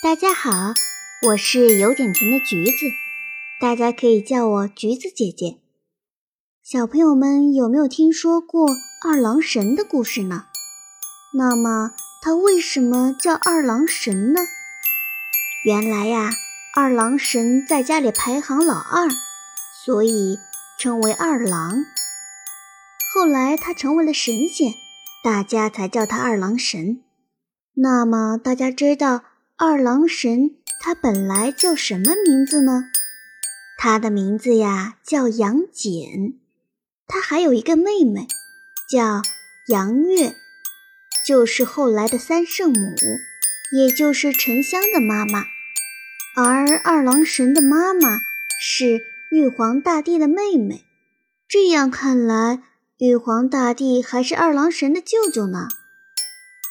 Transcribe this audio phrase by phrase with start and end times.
[0.00, 0.74] 大家好，
[1.26, 2.86] 我是有点甜的橘子，
[3.60, 5.58] 大家可以叫我橘子姐姐。
[6.62, 8.68] 小朋友们有没有听说过
[9.04, 10.46] 二郎神的故事呢？
[11.34, 14.42] 那么他为什么叫二郎神呢？
[15.64, 16.30] 原来呀，
[16.76, 19.08] 二郎神在家里排行老二，
[19.84, 20.38] 所以
[20.78, 21.84] 称为二郎。
[23.12, 24.74] 后来他成为了神仙，
[25.24, 27.02] 大家才叫他二郎神。
[27.74, 29.24] 那么大家知道？
[29.60, 32.84] 二郎神他本来叫什么名字呢？
[33.76, 36.38] 他的名字呀叫杨戬，
[37.08, 38.28] 他还有一个妹妹
[38.88, 39.20] 叫
[39.66, 40.36] 杨月，
[41.26, 42.94] 就是后来的三圣母，
[43.76, 45.42] 也就是沉香的妈妈。
[46.36, 48.20] 而二郎神的妈妈
[48.60, 49.00] 是
[49.32, 50.84] 玉皇大帝的妹妹，
[51.48, 52.62] 这样看来，
[52.98, 55.66] 玉皇大帝还是二郎神的舅舅呢。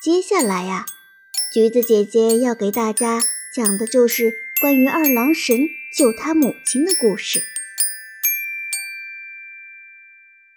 [0.02, 0.86] 接下来呀。
[1.50, 3.22] 橘子姐姐要给大家
[3.56, 5.58] 讲的就是关于二郎神
[5.98, 7.42] 救他母亲的故事。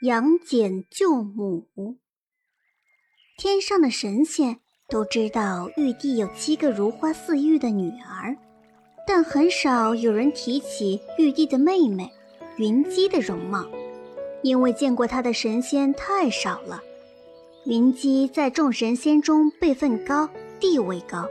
[0.02, 1.68] 杨戬救母。
[3.38, 8.36] 天上的神仙都知道玉帝有七个如花似玉的女儿，
[9.06, 12.10] 但很少有人提起玉帝的妹妹
[12.56, 13.64] 云姬的容貌，
[14.42, 16.82] 因为见过她的神仙太少了。
[17.64, 20.28] 云姬在众神仙中辈分高。
[20.60, 21.26] 地位高，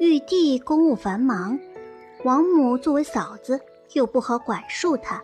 [0.00, 1.58] 玉帝公务繁忙，
[2.24, 3.60] 王母作为嫂子
[3.92, 5.22] 又不好管束他，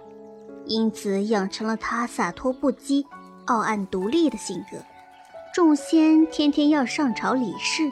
[0.67, 3.03] 因此养成了他洒脱不羁、
[3.47, 4.77] 傲岸独立的性格。
[5.55, 7.91] 众仙天天要上朝理事，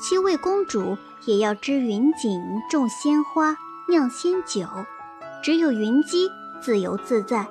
[0.00, 3.56] 七位公主也要织云锦、种鲜花、
[3.88, 4.66] 酿仙酒，
[5.40, 6.28] 只有云姬
[6.60, 7.46] 自由自在，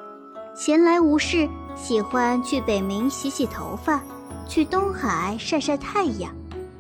[0.54, 4.04] 闲来无事，喜欢去北冥洗洗头发，
[4.46, 6.30] 去东海晒晒太阳。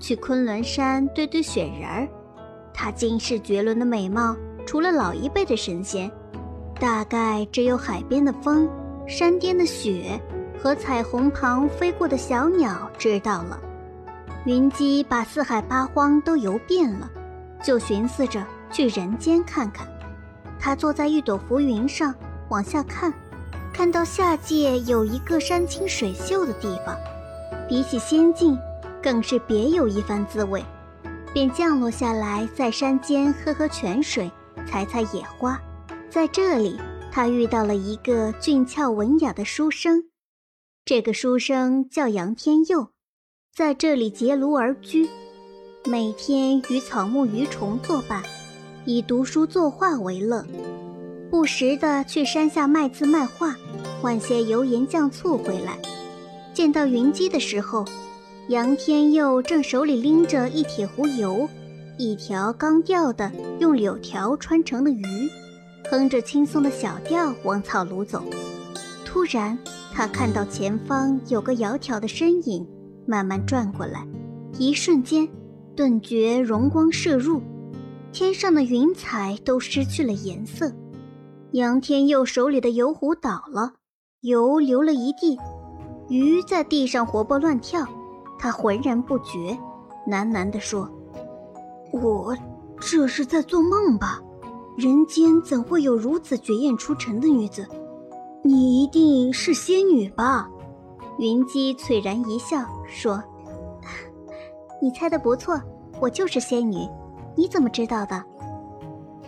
[0.03, 2.05] 去昆仑山堆堆雪人儿，
[2.73, 6.11] 她惊世绝伦的美貌，除了老一辈的神仙，
[6.77, 8.69] 大概只有海边的风、
[9.07, 10.19] 山巅的雪
[10.61, 13.57] 和彩虹旁飞过的小鸟知道了。
[14.45, 17.09] 云姬把四海八荒都游遍了，
[17.63, 19.87] 就寻思着去人间看看。
[20.59, 22.13] 她坐在一朵浮云上
[22.49, 23.13] 往下看，
[23.71, 26.93] 看到下界有一个山清水秀的地方，
[27.69, 28.59] 比起仙境。
[29.03, 30.63] 更是别有一番滋味，
[31.33, 34.31] 便降落下来，在山间喝喝泉水，
[34.65, 35.61] 采采野花。
[36.09, 36.79] 在这里，
[37.11, 40.05] 他遇到了一个俊俏文雅的书生，
[40.85, 42.91] 这个书生叫杨天佑，
[43.53, 45.09] 在这里结庐而居，
[45.83, 48.23] 每天与草木鱼虫作伴，
[48.85, 50.45] 以读书作画为乐，
[51.29, 53.53] 不时的去山下卖字卖画，
[54.01, 55.77] 换些油盐酱醋回来。
[56.53, 57.83] 见到云姬的时候。
[58.49, 61.47] 杨天佑正手里拎着一铁壶油，
[61.97, 65.29] 一条刚钓的用柳条穿成的鱼，
[65.89, 68.21] 哼着轻松的小调往草庐走。
[69.05, 69.57] 突然，
[69.93, 72.67] 他看到前方有个窈窕的身影
[73.07, 74.05] 慢慢转过来，
[74.57, 75.25] 一瞬间，
[75.73, 77.41] 顿觉荣光射入，
[78.11, 80.69] 天上的云彩都失去了颜色。
[81.53, 83.75] 杨天佑手里的油壶倒了，
[84.19, 85.39] 油流了一地，
[86.09, 87.87] 鱼在地上活蹦乱跳。
[88.43, 89.57] 他浑然不觉，
[90.05, 90.89] 喃喃地说
[91.93, 92.35] ：“我
[92.77, 94.21] 这是在做梦吧？
[94.77, 97.65] 人间怎会有如此绝艳出尘的女子？
[98.43, 100.49] 你一定是仙女吧？”
[101.19, 103.23] 云姬璀然一笑，说
[104.81, 105.57] ：“你猜的不错，
[106.01, 106.85] 我就是仙女。
[107.37, 108.21] 你怎么知道的？”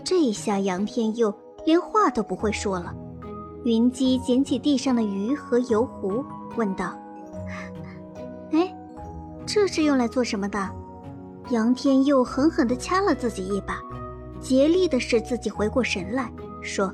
[0.04, 1.34] 这下杨天佑
[1.66, 2.94] 连话都不会说了。
[3.64, 6.22] 云姬捡起地上的鱼和油壶，
[6.58, 6.94] 问道。
[9.46, 10.70] 这是用来做什么的？
[11.52, 13.80] 杨天佑狠狠地掐了自己一把，
[14.40, 16.92] 竭力地使自己回过神来，说：“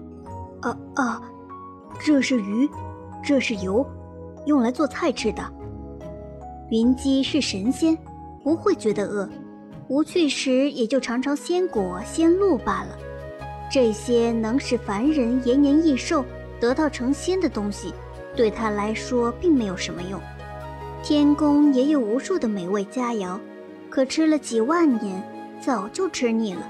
[0.61, 1.21] 啊啊，
[1.99, 2.69] 这是鱼，
[3.23, 3.85] 这是油，
[4.45, 5.41] 用来做菜吃的。
[6.69, 7.97] 云姬是神仙，
[8.43, 9.29] 不会觉得饿，
[9.87, 12.97] 无趣时也就尝尝鲜果鲜露罢了。
[13.71, 16.25] 这些能使凡人延年益寿、
[16.59, 17.93] 得道成仙的东西，
[18.35, 20.19] 对他来说并没有什么用。”
[21.03, 23.39] 天宫也有无数的美味佳肴，
[23.89, 25.21] 可吃了几万年，
[25.59, 26.61] 早就吃腻了。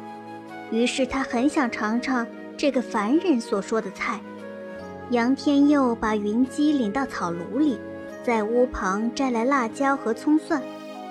[0.71, 2.25] 于是他很想尝尝
[2.55, 4.21] 这个凡人所说的菜。
[5.09, 7.77] 杨天佑把云姬领到草庐里，
[8.23, 10.61] 在屋旁摘来辣椒和葱蒜，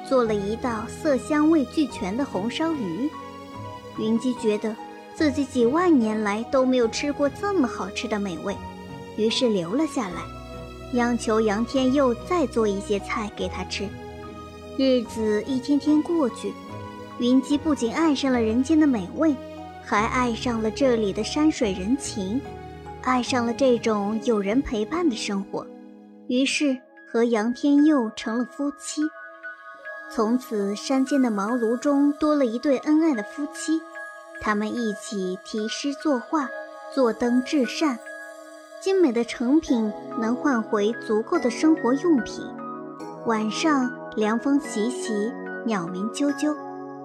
[0.08, 3.10] 做了一道色香味俱全的红烧鱼。
[3.98, 4.74] 云姬觉得
[5.14, 8.56] 自己几万年来都没有吃过这么好吃的美味，
[9.18, 10.39] 于是留了下来。
[10.92, 13.88] 央求杨天佑再做一些菜给他吃。
[14.76, 16.52] 日子一天天过去，
[17.18, 19.34] 云姬不仅爱上了人间的美味，
[19.84, 22.40] 还爱上了这里的山水人情，
[23.02, 25.66] 爱上了这种有人陪伴的生活，
[26.28, 26.76] 于是
[27.10, 29.02] 和杨天佑成了夫妻。
[30.12, 33.80] 从此，山间的茅庐中多了一对恩爱的夫妻，
[34.40, 36.48] 他们一起题诗作画，
[36.92, 37.98] 做灯制扇。
[38.80, 42.42] 精美的成品能换回足够的生活用品。
[43.26, 45.30] 晚上，凉风习习，
[45.66, 46.56] 鸟鸣啾啾，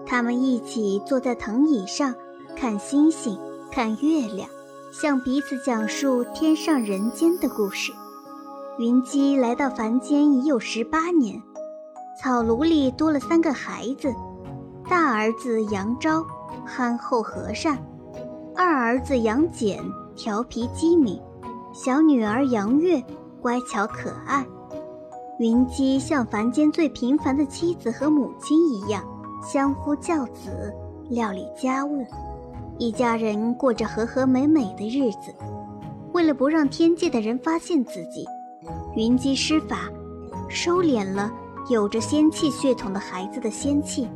[0.05, 2.15] 他们一起坐在藤椅上，
[2.55, 3.37] 看星星，
[3.69, 4.47] 看月亮，
[4.93, 7.91] 向彼此讲述天上人间的故事。
[8.79, 11.41] 云姬来到凡间已有十八年。
[12.21, 14.15] 草庐里多了三个孩子，
[14.89, 16.25] 大儿子杨昭
[16.65, 17.77] 憨厚和善，
[18.55, 19.83] 二儿子杨戬
[20.15, 21.21] 调皮机敏，
[21.75, 23.03] 小女儿杨月
[23.41, 24.45] 乖巧可爱。
[25.39, 29.03] 云姬像凡间最平凡的妻子和母亲一样，
[29.43, 30.73] 相夫教子，
[31.09, 32.05] 料理家务，
[32.77, 35.35] 一家人过着和和美美的日子。
[36.13, 38.25] 为了不让天界的人发现自己，
[38.95, 39.89] 云姬施法，
[40.47, 41.29] 收敛了。
[41.67, 44.07] 有着仙气血统的孩子的仙气。